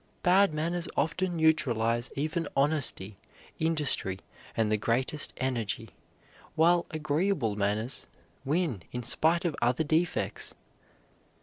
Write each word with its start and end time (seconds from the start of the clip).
Bad 0.23 0.51
manners 0.51 0.87
often 0.97 1.37
neutralize 1.37 2.09
even 2.15 2.47
honesty, 2.57 3.17
industry, 3.59 4.17
and 4.57 4.71
the 4.71 4.75
greatest 4.75 5.31
energy; 5.37 5.91
while 6.55 6.87
agreeable 6.89 7.55
manners 7.55 8.07
win 8.43 8.81
in 8.91 9.03
spite 9.03 9.45
of 9.45 9.55
other 9.61 9.83
defects. 9.83 10.55